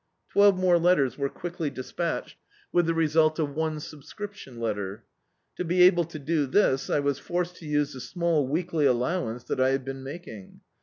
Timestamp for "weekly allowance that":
8.47-9.59